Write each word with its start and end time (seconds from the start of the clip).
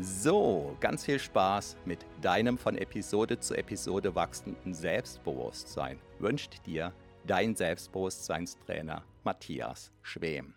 So, 0.00 0.76
ganz 0.80 1.04
viel 1.04 1.20
Spaß 1.20 1.76
mit 1.84 2.04
deinem 2.20 2.58
von 2.58 2.76
Episode 2.76 3.38
zu 3.38 3.54
Episode 3.54 4.16
wachsenden 4.16 4.74
Selbstbewusstsein 4.74 6.00
wünscht 6.18 6.66
dir 6.66 6.92
dein 7.24 7.54
Selbstbewusstseinstrainer 7.54 9.04
Matthias 9.22 9.92
Schwem. 10.02 10.56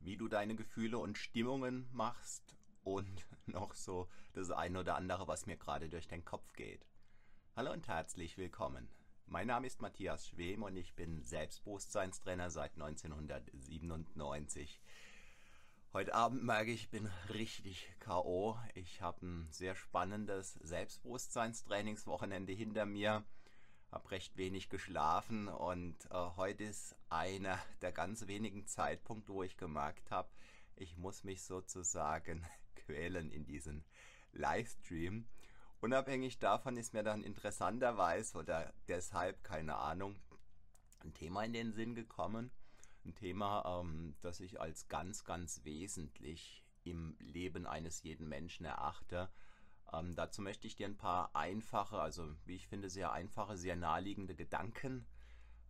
Wie 0.00 0.16
du 0.16 0.26
deine 0.26 0.56
Gefühle 0.56 0.98
und 0.98 1.18
Stimmungen 1.18 1.88
machst 1.92 2.56
und 2.82 3.24
noch 3.46 3.76
so 3.76 4.08
das 4.32 4.50
eine 4.50 4.80
oder 4.80 4.96
andere, 4.96 5.28
was 5.28 5.46
mir 5.46 5.56
gerade 5.56 5.88
durch 5.88 6.08
den 6.08 6.24
Kopf 6.24 6.52
geht. 6.54 6.84
Hallo 7.54 7.72
und 7.72 7.86
herzlich 7.86 8.38
willkommen. 8.38 8.88
Mein 9.26 9.46
Name 9.46 9.68
ist 9.68 9.80
Matthias 9.80 10.26
Schwem 10.26 10.64
und 10.64 10.74
ich 10.74 10.94
bin 10.94 11.22
Selbstbewusstseinstrainer 11.22 12.50
seit 12.50 12.74
1997. 12.74 14.80
Heute 15.94 16.14
Abend 16.14 16.44
merke 16.44 16.70
ich, 16.70 16.82
ich 16.82 16.90
bin 16.90 17.10
richtig 17.30 17.88
K.O. 18.00 18.58
Ich 18.74 19.00
habe 19.00 19.24
ein 19.24 19.48
sehr 19.50 19.74
spannendes 19.74 20.52
Selbstbewusstseinstrainingswochenende 20.62 22.52
hinter 22.52 22.84
mir, 22.84 23.24
habe 23.90 24.10
recht 24.10 24.36
wenig 24.36 24.68
geschlafen 24.68 25.48
und 25.48 25.96
äh, 26.10 26.14
heute 26.36 26.64
ist 26.64 26.94
einer 27.08 27.58
der 27.80 27.92
ganz 27.92 28.26
wenigen 28.26 28.66
Zeitpunkte, 28.66 29.32
wo 29.32 29.42
ich 29.42 29.56
gemerkt 29.56 30.10
habe, 30.10 30.28
ich 30.76 30.98
muss 30.98 31.24
mich 31.24 31.42
sozusagen 31.42 32.46
quälen 32.74 33.30
in 33.30 33.46
diesen 33.46 33.82
Livestream. 34.32 35.26
Unabhängig 35.80 36.38
davon 36.38 36.76
ist 36.76 36.92
mir 36.92 37.02
dann 37.02 37.22
interessanterweise 37.22 38.36
oder 38.36 38.74
deshalb, 38.88 39.42
keine 39.42 39.76
Ahnung, 39.76 40.20
ein 41.00 41.14
Thema 41.14 41.44
in 41.44 41.54
den 41.54 41.72
Sinn 41.72 41.94
gekommen, 41.94 42.50
ein 43.08 43.14
Thema, 43.14 43.80
ähm, 43.80 44.14
das 44.20 44.40
ich 44.40 44.60
als 44.60 44.88
ganz, 44.88 45.24
ganz 45.24 45.64
wesentlich 45.64 46.64
im 46.84 47.16
Leben 47.18 47.66
eines 47.66 48.02
jeden 48.02 48.28
Menschen 48.28 48.66
erachte. 48.66 49.28
Ähm, 49.92 50.14
dazu 50.14 50.42
möchte 50.42 50.66
ich 50.66 50.76
dir 50.76 50.86
ein 50.86 50.96
paar 50.96 51.34
einfache, 51.34 51.98
also 52.00 52.34
wie 52.44 52.56
ich 52.56 52.68
finde, 52.68 52.90
sehr 52.90 53.12
einfache, 53.12 53.56
sehr 53.56 53.76
naheliegende 53.76 54.34
Gedanken 54.34 55.06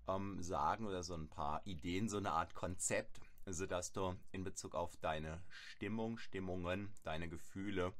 ähm, 0.08 0.42
sagen 0.42 0.86
oder 0.86 1.02
so 1.02 1.14
ein 1.14 1.28
paar 1.28 1.64
Ideen, 1.66 2.08
so 2.08 2.18
eine 2.18 2.32
Art 2.32 2.54
Konzept, 2.54 3.20
sodass 3.46 3.92
du 3.92 4.16
in 4.32 4.44
Bezug 4.44 4.74
auf 4.74 4.96
deine 4.96 5.42
Stimmung, 5.48 6.18
Stimmungen, 6.18 6.92
deine 7.04 7.28
Gefühle 7.28 7.94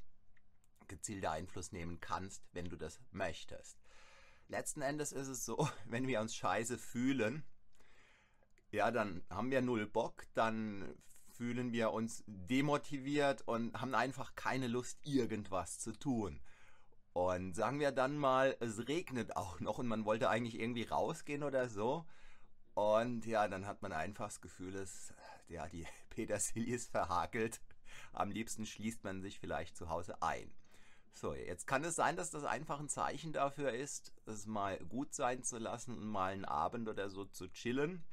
gezielter 0.89 1.33
Einfluss 1.33 1.71
nehmen 1.71 2.01
kannst, 2.01 2.43
wenn 2.53 2.69
du 2.69 2.77
das 2.77 3.01
möchtest. 3.11 3.79
Letzten 4.49 4.81
Endes 4.81 5.13
ist 5.13 5.29
es 5.29 5.45
so, 5.45 5.69
wenn 5.85 6.07
wir 6.07 6.21
uns 6.21 6.35
scheiße 6.35 6.79
fühlen, 6.79 7.45
ja, 8.71 8.91
dann 8.91 9.23
haben 9.31 9.51
wir 9.51 9.63
null 9.63 9.87
Bock, 9.87 10.27
dann 10.35 10.95
fühlen 11.31 11.73
wir 11.73 11.93
uns 11.93 12.25
demotiviert 12.27 13.43
und 13.47 13.81
haben 13.81 13.95
einfach 13.95 14.35
keine 14.35 14.67
Lust, 14.67 14.99
irgendwas 15.07 15.79
zu 15.79 15.93
tun. 15.93 16.41
Und 17.13 17.55
sagen 17.55 17.81
wir 17.81 17.93
dann 17.93 18.19
mal, 18.19 18.57
es 18.61 18.89
regnet 18.89 19.37
auch 19.37 19.61
noch 19.61 19.79
und 19.79 19.87
man 19.87 20.05
wollte 20.05 20.29
eigentlich 20.29 20.61
irgendwie 20.61 20.85
rausgehen 20.85 21.43
oder 21.43 21.69
so. 21.69 22.05
Und 22.75 23.27
ja, 23.27 23.49
dann 23.49 23.67
hat 23.67 23.83
man 23.83 23.93
einfach 23.93 24.27
das 24.27 24.41
Gefühl, 24.41 24.73
dass 24.73 25.13
ja, 25.49 25.67
die 25.69 25.87
Petersilie 26.11 26.75
ist 26.75 26.91
verhakelt. 26.91 27.61
Am 28.13 28.31
liebsten 28.31 28.67
schließt 28.67 29.03
man 29.05 29.23
sich 29.23 29.41
vielleicht 29.41 29.77
zu 29.77 29.89
Hause 29.89 30.21
ein. 30.23 30.53
So, 31.15 31.35
jetzt 31.35 31.67
kann 31.67 31.83
es 31.83 31.97
sein, 31.97 32.17
dass 32.17 32.31
das 32.31 32.45
einfach 32.45 32.79
ein 32.79 32.89
Zeichen 32.89 33.33
dafür 33.33 33.73
ist, 33.73 34.13
es 34.27 34.47
mal 34.47 34.79
gut 34.85 35.15
sein 35.15 35.43
zu 35.43 35.59
lassen 35.59 35.97
und 35.97 36.07
mal 36.07 36.33
einen 36.33 36.45
Abend 36.45 36.89
oder 36.89 37.11
so 37.11 37.25
zu 37.25 37.49
chillen 37.49 38.05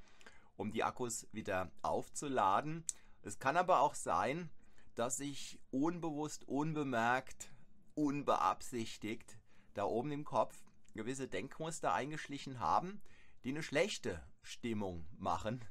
um 0.58 0.72
die 0.72 0.84
Akkus 0.84 1.28
wieder 1.32 1.72
aufzuladen. 1.82 2.84
Es 3.22 3.40
kann 3.40 3.58
aber 3.58 3.80
auch 3.82 3.96
sein, 3.96 4.50
dass 4.96 5.18
sich 5.18 5.60
unbewusst, 5.72 6.48
unbemerkt, 6.48 7.52
unbeabsichtigt 7.96 9.38
da 9.74 9.84
oben 9.84 10.12
im 10.12 10.24
Kopf 10.24 10.56
gewisse 10.94 11.28
Denkmuster 11.28 11.94
eingeschlichen 11.94 12.60
haben, 12.60 13.02
die 13.44 13.50
eine 13.50 13.64
schlechte 13.64 14.24
Stimmung 14.42 15.06
machen. 15.18 15.64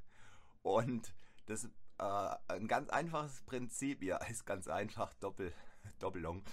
Und 0.63 1.15
das 1.47 1.69
äh, 1.99 2.37
ein 2.49 2.69
ganz 2.69 2.91
einfaches 2.91 3.43
Prinzip, 3.43 4.03
ja, 4.03 4.19
ist 4.19 4.45
ganz 4.45 4.69
einfach 4.69 5.15
Doppel, 5.15 5.53
Doppelung. 5.99 6.45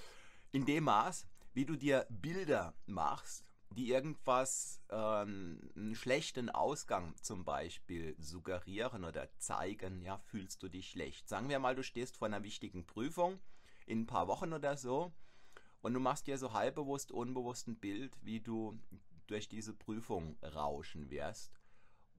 In 0.51 0.65
dem 0.65 0.85
Maß, 0.85 1.27
wie 1.53 1.65
du 1.65 1.75
dir 1.75 2.05
Bilder 2.09 2.73
machst 2.85 3.50
die 3.71 3.89
irgendwas, 3.89 4.81
ähm, 4.89 5.71
einen 5.75 5.95
schlechten 5.95 6.49
Ausgang 6.49 7.15
zum 7.21 7.45
Beispiel 7.45 8.15
suggerieren 8.19 9.05
oder 9.05 9.29
zeigen, 9.37 10.01
ja, 10.01 10.17
fühlst 10.17 10.61
du 10.61 10.69
dich 10.69 10.89
schlecht. 10.89 11.29
Sagen 11.29 11.49
wir 11.49 11.59
mal, 11.59 11.75
du 11.75 11.83
stehst 11.83 12.17
vor 12.17 12.27
einer 12.27 12.43
wichtigen 12.43 12.85
Prüfung 12.85 13.39
in 13.85 14.01
ein 14.01 14.07
paar 14.07 14.27
Wochen 14.27 14.53
oder 14.53 14.75
so 14.75 15.13
und 15.81 15.93
du 15.93 15.99
machst 15.99 16.27
dir 16.27 16.37
so 16.37 16.53
halbbewusst, 16.53 17.11
unbewusst 17.11 17.67
ein 17.67 17.79
Bild, 17.79 18.17
wie 18.21 18.41
du 18.41 18.77
durch 19.27 19.47
diese 19.47 19.73
Prüfung 19.73 20.37
rauschen 20.43 21.09
wirst 21.09 21.51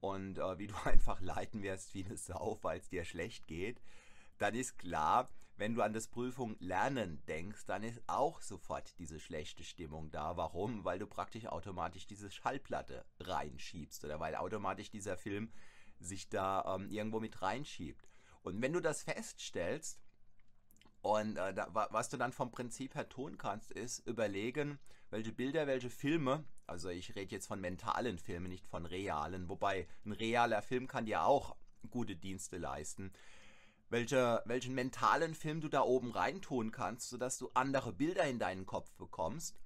und 0.00 0.38
äh, 0.38 0.58
wie 0.58 0.68
du 0.68 0.74
einfach 0.84 1.20
leiten 1.20 1.62
wirst 1.62 1.94
wie 1.94 2.04
eine 2.04 2.16
Sau, 2.16 2.58
weil 2.62 2.78
es 2.78 2.88
dir 2.88 3.04
schlecht 3.04 3.46
geht, 3.46 3.80
dann 4.38 4.54
ist 4.54 4.78
klar, 4.78 5.28
wenn 5.56 5.74
du 5.74 5.82
an 5.82 5.92
das 5.92 6.08
Prüfung 6.08 6.56
lernen 6.58 7.22
denkst, 7.26 7.66
dann 7.66 7.82
ist 7.82 8.02
auch 8.06 8.40
sofort 8.40 8.98
diese 8.98 9.20
schlechte 9.20 9.62
Stimmung 9.62 10.10
da. 10.10 10.36
Warum? 10.36 10.84
Weil 10.84 10.98
du 10.98 11.06
praktisch 11.06 11.46
automatisch 11.46 12.06
diese 12.06 12.30
Schallplatte 12.30 13.04
reinschiebst 13.20 14.04
oder 14.04 14.18
weil 14.18 14.34
automatisch 14.34 14.90
dieser 14.90 15.16
Film 15.16 15.52
sich 16.00 16.28
da 16.28 16.74
ähm, 16.74 16.88
irgendwo 16.90 17.20
mit 17.20 17.42
reinschiebt. 17.42 18.08
Und 18.42 18.60
wenn 18.60 18.72
du 18.72 18.80
das 18.80 19.02
feststellst, 19.02 20.00
und 21.02 21.36
äh, 21.36 21.52
da, 21.52 21.68
was 21.72 22.08
du 22.08 22.16
dann 22.16 22.32
vom 22.32 22.50
Prinzip 22.52 22.94
her 22.94 23.08
tun 23.08 23.36
kannst, 23.36 23.72
ist 23.72 24.06
überlegen, 24.06 24.78
welche 25.10 25.32
Bilder, 25.32 25.66
welche 25.66 25.90
Filme, 25.90 26.44
also 26.66 26.88
ich 26.88 27.14
rede 27.16 27.34
jetzt 27.34 27.48
von 27.48 27.60
mentalen 27.60 28.18
Filmen, 28.18 28.48
nicht 28.48 28.66
von 28.66 28.86
realen, 28.86 29.48
wobei 29.48 29.88
ein 30.06 30.12
realer 30.12 30.62
Film 30.62 30.86
kann 30.86 31.06
dir 31.06 31.24
auch 31.24 31.56
gute 31.90 32.14
Dienste 32.14 32.56
leisten, 32.56 33.12
welche, 33.92 34.42
welchen 34.46 34.74
mentalen 34.74 35.34
Film 35.34 35.60
du 35.60 35.68
da 35.68 35.82
oben 35.82 36.10
reintun 36.10 36.72
kannst, 36.72 37.10
sodass 37.10 37.38
du 37.38 37.50
andere 37.54 37.92
Bilder 37.92 38.24
in 38.24 38.38
deinen 38.38 38.64
Kopf 38.64 38.90
bekommst. 38.94 39.60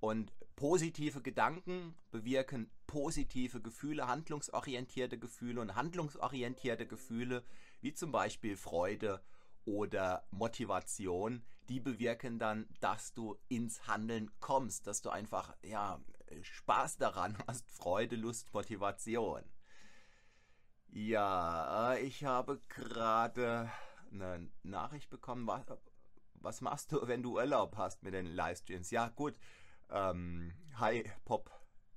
Und 0.00 0.32
positive 0.54 1.22
Gedanken 1.22 1.94
bewirken 2.10 2.70
positive 2.86 3.60
Gefühle, 3.60 4.06
handlungsorientierte 4.06 5.18
Gefühle 5.18 5.60
und 5.62 5.74
handlungsorientierte 5.76 6.86
Gefühle, 6.86 7.42
wie 7.80 7.94
zum 7.94 8.12
Beispiel 8.12 8.56
Freude 8.56 9.22
oder 9.64 10.26
Motivation, 10.30 11.42
die 11.70 11.80
bewirken 11.80 12.38
dann, 12.38 12.66
dass 12.80 13.14
du 13.14 13.36
ins 13.48 13.86
Handeln 13.86 14.30
kommst, 14.40 14.86
dass 14.86 15.00
du 15.00 15.10
einfach 15.10 15.56
ja, 15.62 16.00
Spaß 16.42 16.98
daran 16.98 17.38
hast, 17.46 17.70
Freude, 17.70 18.16
Lust, 18.16 18.52
Motivation. 18.52 19.42
Ja, 20.92 21.94
ich 21.94 22.24
habe 22.24 22.60
gerade 22.68 23.70
eine 24.10 24.48
Nachricht 24.64 25.08
bekommen. 25.08 25.48
was 26.34 26.60
machst 26.60 26.90
du, 26.90 27.06
wenn 27.06 27.22
du 27.22 27.36
Urlaub 27.36 27.76
hast 27.76 28.02
mit 28.02 28.12
den 28.12 28.26
Livestreams? 28.26 28.90
Ja, 28.90 29.08
gut. 29.08 29.38
Ähm, 29.88 30.52
hi, 30.74 31.08
Pop, 31.24 31.48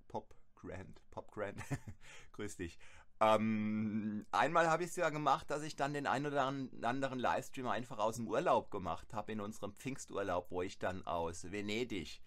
Pop 0.07 0.35
Grand, 0.55 1.01
Pop 1.09 1.31
Grand. 1.31 1.59
Grüß 2.33 2.57
dich. 2.57 2.77
Ähm, 3.19 4.27
einmal 4.31 4.69
habe 4.69 4.83
ich 4.83 4.89
es 4.91 4.95
ja 4.95 5.09
gemacht, 5.09 5.49
dass 5.49 5.63
ich 5.63 5.75
dann 5.75 5.93
den 5.93 6.05
einen 6.05 6.27
oder 6.27 6.43
anderen 6.43 7.17
Livestream 7.17 7.67
einfach 7.67 7.97
aus 7.97 8.17
dem 8.17 8.27
Urlaub 8.27 8.69
gemacht 8.69 9.11
habe, 9.13 9.31
in 9.31 9.41
unserem 9.41 9.73
Pfingsturlaub, 9.73 10.51
wo 10.51 10.61
ich 10.61 10.77
dann 10.77 11.05
aus 11.07 11.51
Venedig 11.51 12.21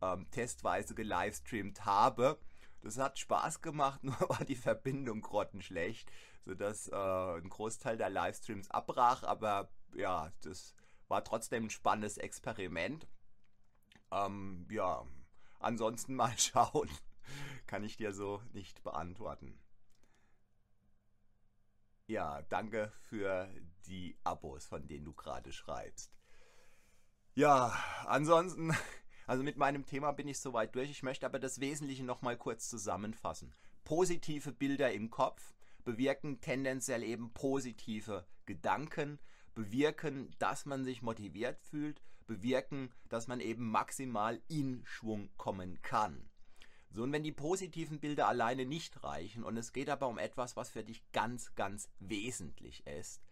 ähm, 0.00 0.30
testweise 0.30 0.94
gelivestreamt 0.94 1.84
habe. 1.84 2.38
Das 2.86 2.98
hat 2.98 3.18
Spaß 3.18 3.62
gemacht, 3.62 4.04
nur 4.04 4.14
war 4.28 4.44
die 4.44 4.54
Verbindung 4.54 5.20
grottenschlecht, 5.20 6.08
sodass 6.44 6.86
äh, 6.86 6.94
ein 6.94 7.48
Großteil 7.48 7.96
der 7.96 8.10
Livestreams 8.10 8.70
abbrach, 8.70 9.24
aber 9.24 9.68
ja, 9.92 10.32
das 10.42 10.72
war 11.08 11.24
trotzdem 11.24 11.64
ein 11.64 11.70
spannendes 11.70 12.16
Experiment. 12.16 13.08
Ähm, 14.12 14.68
ja, 14.70 15.04
ansonsten 15.58 16.14
mal 16.16 16.38
schauen. 16.38 16.88
Kann 17.66 17.82
ich 17.82 17.96
dir 17.96 18.12
so 18.12 18.40
nicht 18.52 18.84
beantworten. 18.84 19.60
Ja, 22.06 22.42
danke 22.42 22.92
für 23.02 23.52
die 23.86 24.16
Abos, 24.22 24.64
von 24.64 24.86
denen 24.86 25.04
du 25.04 25.12
gerade 25.12 25.52
schreibst. 25.52 26.16
Ja, 27.34 27.76
ansonsten, 28.04 28.76
also 29.26 29.42
mit 29.42 29.56
meinem 29.56 29.84
Thema 29.84 30.12
bin 30.12 30.28
ich 30.28 30.38
soweit 30.38 30.74
durch. 30.74 30.90
Ich 30.90 31.02
möchte 31.02 31.26
aber 31.26 31.38
das 31.38 31.60
Wesentliche 31.60 32.04
nochmal 32.04 32.36
kurz 32.36 32.68
zusammenfassen. 32.68 33.54
Positive 33.84 34.52
Bilder 34.52 34.92
im 34.92 35.10
Kopf 35.10 35.54
bewirken 35.84 36.40
tendenziell 36.40 37.02
eben 37.02 37.32
positive 37.32 38.26
Gedanken, 38.44 39.18
bewirken, 39.54 40.30
dass 40.38 40.66
man 40.66 40.84
sich 40.84 41.02
motiviert 41.02 41.60
fühlt, 41.60 42.00
bewirken, 42.26 42.92
dass 43.08 43.28
man 43.28 43.40
eben 43.40 43.70
maximal 43.70 44.40
in 44.48 44.84
Schwung 44.84 45.30
kommen 45.36 45.80
kann. 45.82 46.28
So, 46.90 47.02
und 47.02 47.12
wenn 47.12 47.22
die 47.22 47.32
positiven 47.32 48.00
Bilder 48.00 48.28
alleine 48.28 48.64
nicht 48.64 49.02
reichen 49.04 49.44
und 49.44 49.56
es 49.56 49.72
geht 49.72 49.90
aber 49.90 50.08
um 50.08 50.18
etwas, 50.18 50.56
was 50.56 50.70
für 50.70 50.84
dich 50.84 51.02
ganz, 51.12 51.54
ganz 51.54 51.88
wesentlich 51.98 52.86
ist, 52.86 53.22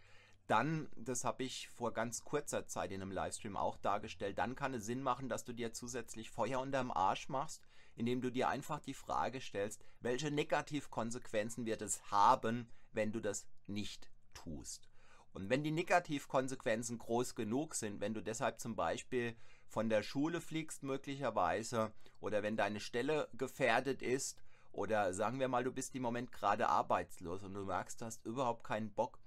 dann, 0.46 0.88
das 0.96 1.24
habe 1.24 1.42
ich 1.42 1.68
vor 1.68 1.92
ganz 1.92 2.24
kurzer 2.24 2.66
Zeit 2.66 2.92
in 2.92 3.00
einem 3.00 3.12
Livestream 3.12 3.56
auch 3.56 3.76
dargestellt, 3.78 4.38
dann 4.38 4.54
kann 4.54 4.74
es 4.74 4.84
Sinn 4.84 5.02
machen, 5.02 5.28
dass 5.28 5.44
du 5.44 5.52
dir 5.52 5.72
zusätzlich 5.72 6.30
Feuer 6.30 6.60
unterm 6.60 6.90
Arsch 6.90 7.28
machst, 7.28 7.62
indem 7.96 8.20
du 8.20 8.30
dir 8.30 8.48
einfach 8.48 8.80
die 8.80 8.94
Frage 8.94 9.40
stellst, 9.40 9.82
welche 10.00 10.30
Negativkonsequenzen 10.30 11.64
wird 11.64 11.82
es 11.82 12.10
haben, 12.10 12.68
wenn 12.92 13.12
du 13.12 13.20
das 13.20 13.46
nicht 13.66 14.10
tust. 14.34 14.88
Und 15.32 15.50
wenn 15.50 15.64
die 15.64 15.72
Negativkonsequenzen 15.72 16.98
groß 16.98 17.34
genug 17.34 17.74
sind, 17.74 18.00
wenn 18.00 18.14
du 18.14 18.22
deshalb 18.22 18.60
zum 18.60 18.76
Beispiel 18.76 19.34
von 19.66 19.88
der 19.88 20.02
Schule 20.02 20.40
fliegst 20.40 20.82
möglicherweise 20.82 21.92
oder 22.20 22.42
wenn 22.42 22.56
deine 22.56 22.80
Stelle 22.80 23.28
gefährdet 23.32 24.02
ist 24.02 24.38
oder 24.70 25.12
sagen 25.12 25.40
wir 25.40 25.48
mal, 25.48 25.64
du 25.64 25.72
bist 25.72 25.94
im 25.96 26.02
Moment 26.02 26.30
gerade 26.30 26.68
arbeitslos 26.68 27.42
und 27.42 27.54
du 27.54 27.64
merkst, 27.64 28.00
du 28.00 28.04
hast 28.04 28.24
überhaupt 28.24 28.62
keinen 28.62 28.92
Bock, 28.92 29.18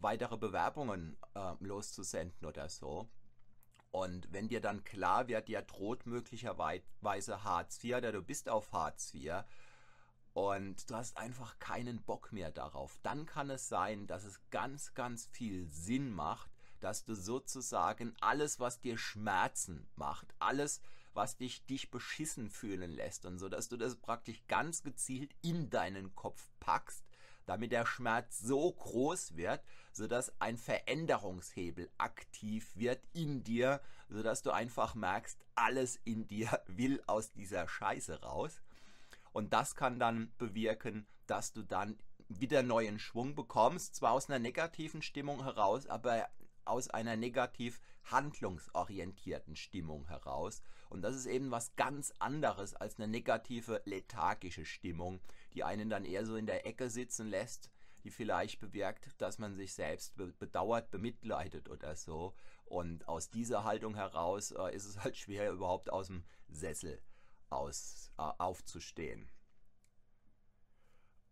weitere 0.00 0.36
Bewerbungen 0.36 1.16
äh, 1.34 1.52
loszusenden 1.60 2.46
oder 2.46 2.68
so. 2.68 3.08
Und 3.90 4.32
wenn 4.32 4.48
dir 4.48 4.60
dann 4.60 4.84
klar 4.84 5.28
wird, 5.28 5.48
dir 5.48 5.62
droht 5.62 6.06
möglicherweise 6.06 7.44
Hartz 7.44 7.82
IV 7.82 7.96
oder 7.96 8.12
du 8.12 8.22
bist 8.22 8.48
auf 8.48 8.72
Hartz 8.72 9.14
IV 9.14 9.44
und 10.34 10.90
du 10.90 10.94
hast 10.94 11.16
einfach 11.16 11.58
keinen 11.58 12.02
Bock 12.02 12.32
mehr 12.32 12.50
darauf, 12.50 12.98
dann 13.02 13.24
kann 13.24 13.50
es 13.50 13.68
sein, 13.68 14.06
dass 14.06 14.24
es 14.24 14.40
ganz, 14.50 14.94
ganz 14.94 15.26
viel 15.26 15.66
Sinn 15.68 16.12
macht, 16.12 16.50
dass 16.80 17.04
du 17.04 17.14
sozusagen 17.14 18.14
alles, 18.20 18.60
was 18.60 18.80
dir 18.80 18.98
Schmerzen 18.98 19.88
macht, 19.96 20.34
alles, 20.38 20.80
was 21.14 21.36
dich, 21.36 21.64
dich 21.66 21.90
beschissen 21.90 22.50
fühlen 22.50 22.92
lässt 22.92 23.24
und 23.24 23.38
so, 23.38 23.48
dass 23.48 23.68
du 23.68 23.76
das 23.76 23.96
praktisch 23.96 24.46
ganz 24.46 24.82
gezielt 24.82 25.34
in 25.42 25.70
deinen 25.70 26.14
Kopf 26.14 26.50
packst, 26.60 27.07
damit 27.48 27.72
der 27.72 27.86
Schmerz 27.86 28.40
so 28.40 28.72
groß 28.72 29.36
wird, 29.36 29.62
sodass 29.92 30.32
ein 30.40 30.58
Veränderungshebel 30.58 31.90
aktiv 31.96 32.70
wird 32.74 33.00
in 33.12 33.42
dir, 33.42 33.80
sodass 34.08 34.42
du 34.42 34.50
einfach 34.50 34.94
merkst, 34.94 35.38
alles 35.54 35.98
in 36.04 36.26
dir 36.26 36.62
will 36.66 37.02
aus 37.06 37.32
dieser 37.32 37.66
Scheiße 37.66 38.22
raus. 38.22 38.60
Und 39.32 39.52
das 39.52 39.74
kann 39.74 39.98
dann 39.98 40.32
bewirken, 40.36 41.06
dass 41.26 41.52
du 41.52 41.62
dann 41.62 41.98
wieder 42.28 42.62
neuen 42.62 42.98
Schwung 42.98 43.34
bekommst, 43.34 43.94
zwar 43.94 44.12
aus 44.12 44.28
einer 44.28 44.38
negativen 44.38 45.00
Stimmung 45.00 45.42
heraus, 45.44 45.86
aber 45.86 46.28
aus 46.66 46.90
einer 46.90 47.16
negativ 47.16 47.80
handlungsorientierten 48.04 49.56
Stimmung 49.56 50.06
heraus. 50.08 50.62
Und 50.90 51.02
das 51.02 51.16
ist 51.16 51.26
eben 51.26 51.50
was 51.50 51.74
ganz 51.76 52.12
anderes 52.18 52.74
als 52.74 52.96
eine 52.96 53.08
negative 53.08 53.82
lethargische 53.84 54.64
Stimmung, 54.64 55.20
die 55.54 55.64
einen 55.64 55.90
dann 55.90 56.04
eher 56.04 56.26
so 56.26 56.36
in 56.36 56.46
der 56.46 56.66
Ecke 56.66 56.90
sitzen 56.90 57.28
lässt, 57.28 57.70
die 58.04 58.10
vielleicht 58.10 58.60
bewirkt, 58.60 59.20
dass 59.20 59.38
man 59.38 59.54
sich 59.54 59.74
selbst 59.74 60.16
bedauert, 60.38 60.90
bemitleidet 60.90 61.68
oder 61.68 61.96
so. 61.96 62.34
Und 62.64 63.08
aus 63.08 63.30
dieser 63.30 63.64
Haltung 63.64 63.94
heraus 63.94 64.52
äh, 64.52 64.74
ist 64.74 64.84
es 64.84 65.02
halt 65.02 65.16
schwer, 65.18 65.50
überhaupt 65.50 65.90
aus 65.90 66.08
dem 66.08 66.24
Sessel 66.48 67.00
aus, 67.50 68.12
äh, 68.18 68.22
aufzustehen. 68.38 69.30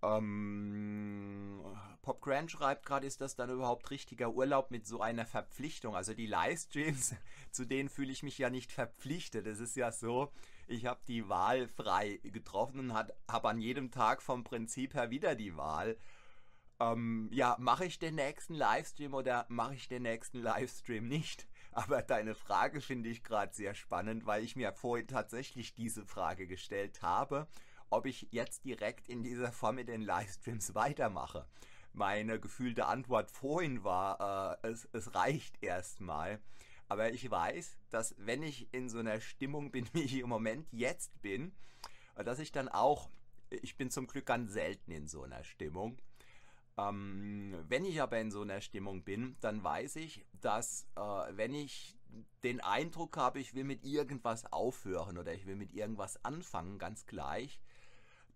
Ähm, 0.02 1.62
Pop 2.02 2.20
Grant 2.20 2.50
schreibt 2.50 2.86
gerade, 2.86 3.06
ist 3.06 3.20
das 3.20 3.34
dann 3.34 3.50
überhaupt 3.50 3.90
richtiger 3.90 4.30
Urlaub 4.30 4.70
mit 4.70 4.86
so 4.86 5.00
einer 5.00 5.26
Verpflichtung? 5.26 5.96
Also 5.96 6.14
die 6.14 6.26
Livestreams, 6.26 7.14
zu 7.50 7.64
denen 7.64 7.88
fühle 7.88 8.12
ich 8.12 8.22
mich 8.22 8.38
ja 8.38 8.50
nicht 8.50 8.72
verpflichtet. 8.72 9.46
Es 9.46 9.60
ist 9.60 9.76
ja 9.76 9.90
so, 9.90 10.32
ich 10.68 10.86
habe 10.86 11.00
die 11.06 11.28
Wahl 11.28 11.68
frei 11.68 12.20
getroffen 12.22 12.80
und 12.80 12.94
habe 12.94 13.48
an 13.48 13.60
jedem 13.60 13.90
Tag 13.90 14.22
vom 14.22 14.44
Prinzip 14.44 14.94
her 14.94 15.10
wieder 15.10 15.34
die 15.34 15.56
Wahl. 15.56 15.96
Ähm, 16.78 17.28
ja, 17.32 17.56
mache 17.58 17.86
ich 17.86 17.98
den 17.98 18.16
nächsten 18.16 18.54
Livestream 18.54 19.14
oder 19.14 19.46
mache 19.48 19.74
ich 19.74 19.88
den 19.88 20.02
nächsten 20.02 20.40
Livestream 20.40 21.08
nicht? 21.08 21.48
Aber 21.72 22.02
deine 22.02 22.34
Frage 22.34 22.80
finde 22.80 23.08
ich 23.08 23.22
gerade 23.22 23.54
sehr 23.54 23.74
spannend, 23.74 24.26
weil 24.26 24.44
ich 24.44 24.56
mir 24.56 24.72
vorhin 24.72 25.06
tatsächlich 25.06 25.74
diese 25.74 26.04
Frage 26.04 26.46
gestellt 26.46 27.02
habe 27.02 27.46
ob 27.90 28.06
ich 28.06 28.28
jetzt 28.30 28.64
direkt 28.64 29.08
in 29.08 29.22
dieser 29.22 29.52
Form 29.52 29.76
mit 29.76 29.88
den 29.88 30.02
Livestreams 30.02 30.74
weitermache. 30.74 31.46
Meine 31.92 32.38
gefühlte 32.38 32.86
Antwort 32.86 33.30
vorhin 33.30 33.84
war, 33.84 34.58
äh, 34.62 34.69
es, 34.69 34.88
es 34.92 35.14
reicht 35.14 35.62
erstmal. 35.62 36.40
Aber 36.88 37.12
ich 37.12 37.30
weiß, 37.30 37.78
dass 37.90 38.14
wenn 38.18 38.42
ich 38.42 38.72
in 38.72 38.88
so 38.88 38.98
einer 38.98 39.20
Stimmung 39.20 39.70
bin, 39.70 39.88
wie 39.93 40.02
ich 40.02 40.19
im 40.19 40.28
Moment 40.28 40.66
jetzt 40.72 41.20
bin, 41.22 41.52
dass 42.14 42.38
ich 42.38 42.52
dann 42.52 42.69
auch, 42.69 43.10
ich 43.50 43.76
bin 43.76 43.90
zum 43.90 44.06
Glück 44.06 44.26
ganz 44.26 44.52
selten 44.52 44.90
in 44.90 45.06
so 45.06 45.22
einer 45.22 45.44
Stimmung. 45.44 45.98
Ähm, 46.78 47.56
wenn 47.69 47.84
ich 47.84 48.00
aber 48.00 48.19
in 48.20 48.31
so 48.31 48.43
einer 48.43 48.60
Stimmung 48.60 49.02
bin, 49.02 49.36
dann 49.40 49.62
weiß 49.62 49.96
ich, 49.96 50.24
dass 50.40 50.86
äh, 50.96 51.00
wenn 51.00 51.55
ich 51.55 51.96
den 52.43 52.60
Eindruck 52.60 53.16
habe, 53.16 53.40
ich 53.40 53.55
will 53.55 53.64
mit 53.64 53.84
irgendwas 53.84 54.50
aufhören 54.52 55.19
oder 55.19 55.34
ich 55.34 55.46
will 55.46 55.56
mit 55.56 55.72
irgendwas 55.72 56.22
anfangen, 56.24 56.78
ganz 56.78 57.06
gleich, 57.06 57.60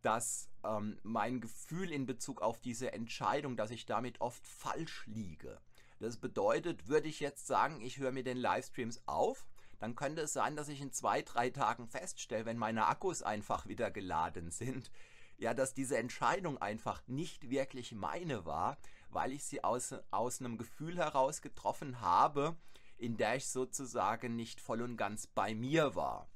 dass 0.03 0.49
ähm, 0.65 0.99
mein 1.03 1.41
Gefühl 1.41 1.93
in 1.93 2.07
Bezug 2.07 2.41
auf 2.43 2.59
diese 2.61 2.93
Entscheidung, 2.93 3.57
dass 3.57 3.71
ich 3.71 3.87
damit 3.87 4.21
oft 4.21 4.47
falsch 4.47 5.07
liege. 5.07 5.61
Das 6.01 6.17
bedeutet, 6.17 6.89
würde 6.89 7.09
ich 7.09 7.21
jetzt 7.21 7.47
sagen, 7.47 7.81
ich 7.81 7.99
höre 7.99 8.11
mir 8.11 8.25
den 8.25 8.37
Livestreams 8.37 9.03
auf, 9.07 9.47
dann 9.79 9.95
könnte 9.95 10.23
es 10.23 10.33
sein, 10.33 10.57
dass 10.57 10.69
ich 10.69 10.81
in 10.81 10.93
zwei, 10.93 11.23
drei 11.23 11.51
Tagen 11.51 11.87
feststelle, 11.87 12.45
wenn 12.45 12.59
meine 12.59 12.87
Akkus 12.87 13.23
einfach 13.23 13.67
wieder 13.67 13.91
geladen 13.91 14.51
sind, 14.51 14.91
ja, 15.39 15.55
dass 15.55 15.73
diese 15.75 15.97
Entscheidung 15.97 16.59
einfach 16.59 17.07
nicht 17.07 17.49
wirklich 17.51 17.93
meine 17.93 18.45
war, 18.45 18.77
weil 19.11 19.33
ich 19.33 19.45
sie 19.45 19.63
aus, 19.63 19.95
aus 20.11 20.41
einem 20.41 20.59
Gefühl 20.59 20.97
heraus 20.99 21.41
getroffen 21.41 22.01
habe, 22.01 22.57
in 22.99 23.17
der 23.17 23.37
ich 23.37 23.49
sozusagen 23.49 24.37
nicht 24.37 24.61
voll 24.61 24.83
und 24.83 24.97
ganz 24.97 25.27
bei 25.27 25.55
mir 25.55 25.95
war. 25.95 26.29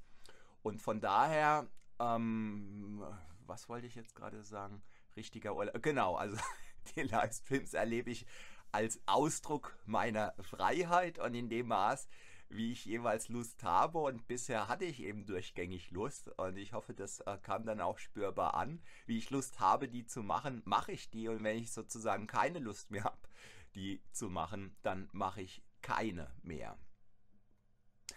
Und 0.63 0.81
von 0.81 1.01
daher 1.01 1.69
ähm, 1.99 3.05
was 3.47 3.69
wollte 3.69 3.87
ich 3.87 3.95
jetzt 3.95 4.15
gerade 4.15 4.43
sagen? 4.43 4.83
Richtiger 5.17 5.55
Urlaub. 5.55 5.83
Genau, 5.83 6.17
also 6.17 6.37
die 6.97 7.03
Livestreams 7.03 7.75
erlebe 7.75 8.11
ich 8.11 8.27
als 8.75 9.01
Ausdruck 9.07 9.79
meiner 9.87 10.35
Freiheit 10.41 11.21
und 11.21 11.33
in 11.35 11.49
dem 11.49 11.69
Maß, 11.69 12.09
wie 12.49 12.73
ich 12.73 12.85
jeweils 12.85 13.29
Lust 13.29 13.63
habe. 13.63 13.99
Und 13.99 14.27
bisher 14.27 14.67
hatte 14.67 14.85
ich 14.85 15.01
eben 15.01 15.27
durchgängig 15.27 15.93
Lust. 15.93 16.29
Und 16.39 16.57
ich 16.57 16.73
hoffe, 16.73 16.93
das 16.93 17.21
äh, 17.21 17.39
kam 17.41 17.65
dann 17.65 17.81
auch 17.81 17.99
spürbar 17.99 18.55
an. 18.55 18.83
Wie 19.07 19.17
ich 19.17 19.31
Lust 19.31 19.61
habe, 19.61 19.89
die 19.89 20.07
zu 20.07 20.25
machen, 20.25 20.61
mache 20.65 20.91
ich 20.91 21.09
die. 21.09 21.29
Und 21.29 21.45
wenn 21.45 21.57
ich 21.57 21.71
sozusagen 21.71 22.27
keine 22.27 22.59
Lust 22.59 22.91
mehr 22.91 23.05
habe, 23.05 23.29
die 23.77 24.03
zu 24.11 24.29
machen, 24.29 24.77
dann 24.83 25.09
mache 25.13 25.41
ich 25.41 25.63
keine 25.81 26.35
mehr. 26.43 26.77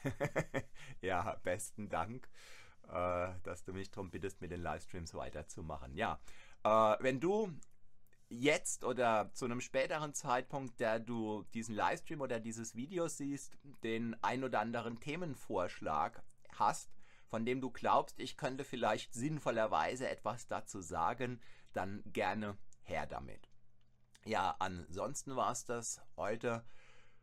ja, 1.01 1.35
besten 1.43 1.87
Dank 1.87 2.27
äh, 2.89 3.29
dass 3.43 3.63
du 3.63 3.73
mich 3.73 3.91
darum 3.91 4.09
bittest, 4.09 4.41
mit 4.41 4.51
den 4.51 4.61
Livestreams 4.61 5.13
weiterzumachen. 5.13 5.95
Ja, 5.95 6.19
äh, 6.63 6.95
wenn 6.99 7.19
du 7.19 7.51
jetzt 8.29 8.83
oder 8.83 9.31
zu 9.33 9.45
einem 9.45 9.61
späteren 9.61 10.13
Zeitpunkt, 10.13 10.79
der 10.79 10.99
du 10.99 11.43
diesen 11.53 11.75
Livestream 11.75 12.21
oder 12.21 12.39
dieses 12.39 12.75
Video 12.75 13.07
siehst, 13.07 13.57
den 13.83 14.15
ein 14.21 14.43
oder 14.43 14.59
anderen 14.59 14.99
Themenvorschlag 14.99 16.21
hast, 16.55 16.89
von 17.27 17.45
dem 17.45 17.61
du 17.61 17.69
glaubst, 17.69 18.19
ich 18.19 18.37
könnte 18.37 18.63
vielleicht 18.63 19.13
sinnvollerweise 19.13 20.09
etwas 20.09 20.47
dazu 20.47 20.81
sagen, 20.81 21.41
dann 21.73 22.01
gerne 22.05 22.57
her 22.83 23.05
damit. 23.05 23.49
Ja, 24.25 24.55
ansonsten 24.59 25.35
war 25.35 25.51
es 25.51 25.65
das 25.65 26.01
heute 26.17 26.65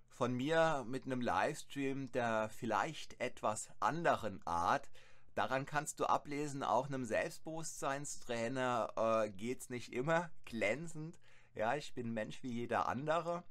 von 0.08 0.32
mir 0.32 0.84
mit 0.86 1.04
einem 1.04 1.20
Livestream 1.20 2.10
der 2.12 2.48
vielleicht 2.48 3.20
etwas 3.20 3.68
anderen 3.80 4.40
Art. 4.46 4.88
Daran 5.34 5.66
kannst 5.66 5.98
du 5.98 6.06
ablesen, 6.06 6.62
auch 6.62 6.86
einem 6.86 7.04
Selbstbewusstseinstrainer 7.04 9.24
äh, 9.24 9.30
geht 9.30 9.60
es 9.60 9.70
nicht 9.70 9.92
immer 9.92 10.30
glänzend. 10.44 11.18
Ja, 11.54 11.74
ich 11.74 11.94
bin 11.94 12.12
Mensch 12.12 12.42
wie 12.42 12.52
jeder 12.52 12.88
andere. 12.88 13.42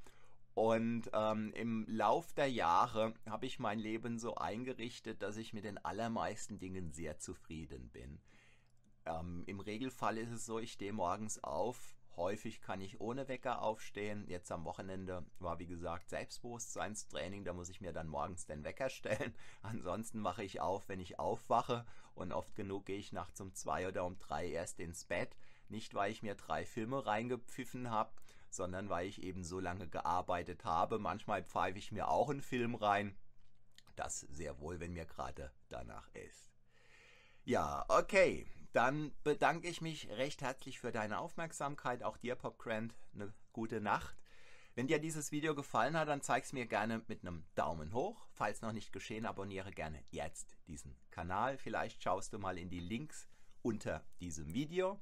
Und 0.53 1.09
ähm, 1.13 1.51
im 1.55 1.85
Lauf 1.89 2.33
der 2.33 2.49
Jahre 2.49 3.13
habe 3.27 3.47
ich 3.47 3.59
mein 3.59 3.79
Leben 3.79 4.19
so 4.19 4.35
eingerichtet, 4.35 5.21
dass 5.21 5.37
ich 5.37 5.53
mit 5.53 5.65
den 5.65 5.83
allermeisten 5.83 6.59
Dingen 6.59 6.91
sehr 6.91 7.17
zufrieden 7.17 7.89
bin. 7.89 8.21
Ähm, 9.05 9.43
Im 9.47 9.59
Regelfall 9.59 10.17
ist 10.17 10.31
es 10.31 10.45
so, 10.45 10.59
ich 10.59 10.73
stehe 10.73 10.93
morgens 10.93 11.43
auf, 11.43 11.95
Häufig 12.15 12.61
kann 12.61 12.79
ich 12.79 13.01
ohne 13.01 13.27
Wecker 13.27 13.61
aufstehen. 13.61 14.25
Jetzt 14.27 14.51
am 14.51 14.65
Wochenende 14.65 15.25
war 15.39 15.57
wie 15.57 15.65
gesagt 15.65 16.09
Selbstbewusstseinstraining. 16.09 17.43
Da 17.43 17.53
muss 17.53 17.69
ich 17.69 17.81
mir 17.81 17.91
dann 17.91 18.07
morgens 18.07 18.45
den 18.45 18.63
Wecker 18.63 18.89
stellen. 18.89 19.33
Ansonsten 19.63 20.19
mache 20.19 20.43
ich 20.43 20.61
auf, 20.61 20.87
wenn 20.89 20.99
ich 20.99 21.19
aufwache. 21.19 21.85
Und 22.13 22.31
oft 22.31 22.55
genug 22.55 22.85
gehe 22.85 22.99
ich 22.99 23.13
nachts 23.13 23.41
um 23.41 23.53
zwei 23.55 23.87
oder 23.87 24.05
um 24.05 24.19
drei 24.19 24.47
erst 24.47 24.79
ins 24.79 25.05
Bett. 25.05 25.35
Nicht, 25.69 25.95
weil 25.95 26.11
ich 26.11 26.21
mir 26.21 26.35
drei 26.35 26.65
Filme 26.65 27.03
reingepfiffen 27.03 27.89
habe, 27.89 28.11
sondern 28.49 28.89
weil 28.89 29.07
ich 29.07 29.23
eben 29.23 29.43
so 29.43 29.59
lange 29.59 29.87
gearbeitet 29.87 30.65
habe. 30.65 30.99
Manchmal 30.99 31.43
pfeife 31.43 31.79
ich 31.79 31.91
mir 31.91 32.09
auch 32.09 32.29
einen 32.29 32.41
Film 32.41 32.75
rein. 32.75 33.17
Das 33.95 34.19
sehr 34.19 34.59
wohl, 34.59 34.79
wenn 34.79 34.93
mir 34.93 35.05
gerade 35.05 35.51
danach 35.69 36.07
ist. 36.13 36.51
Ja, 37.43 37.85
okay. 37.87 38.47
Dann 38.73 39.11
bedanke 39.23 39.67
ich 39.67 39.81
mich 39.81 40.09
recht 40.09 40.41
herzlich 40.41 40.79
für 40.79 40.91
deine 40.91 41.19
Aufmerksamkeit. 41.19 42.01
Auch 42.01 42.17
dir, 42.17 42.35
Pop 42.35 42.57
Grant, 42.57 42.95
eine 43.13 43.31
gute 43.53 43.79
Nacht. 43.79 44.17
Wenn 44.73 44.87
dir 44.87 44.97
dieses 44.97 45.31
Video 45.31 45.53
gefallen 45.53 45.95
hat, 45.95 46.07
dann 46.07 46.23
zeig 46.23 46.43
es 46.43 46.53
mir 46.53 46.65
gerne 46.65 47.03
mit 47.07 47.21
einem 47.21 47.45
Daumen 47.53 47.93
hoch. 47.93 48.25
Falls 48.31 48.63
noch 48.63 48.71
nicht 48.71 48.91
geschehen, 48.91 49.27
abonniere 49.27 49.71
gerne 49.71 50.03
jetzt 50.09 50.57
diesen 50.67 50.95
Kanal. 51.11 51.59
Vielleicht 51.59 52.01
schaust 52.01 52.33
du 52.33 52.39
mal 52.39 52.57
in 52.57 52.71
die 52.71 52.79
Links 52.79 53.27
unter 53.61 54.03
diesem 54.19 54.51
Video. 54.55 54.99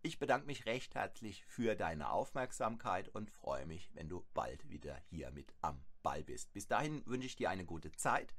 Ich 0.00 0.20
bedanke 0.20 0.46
mich 0.46 0.66
recht 0.66 0.94
herzlich 0.94 1.44
für 1.44 1.74
deine 1.74 2.10
Aufmerksamkeit 2.10 3.08
und 3.08 3.32
freue 3.32 3.66
mich, 3.66 3.90
wenn 3.94 4.08
du 4.08 4.24
bald 4.32 4.70
wieder 4.70 4.96
hier 5.10 5.32
mit 5.32 5.52
am 5.60 5.84
Ball 6.04 6.22
bist. 6.22 6.52
Bis 6.52 6.68
dahin 6.68 7.04
wünsche 7.04 7.26
ich 7.26 7.34
dir 7.34 7.50
eine 7.50 7.64
gute 7.64 7.90
Zeit. 7.90 8.36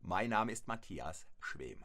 Mein 0.00 0.30
Name 0.30 0.50
ist 0.50 0.66
Matthias 0.66 1.28
Schwem. 1.38 1.84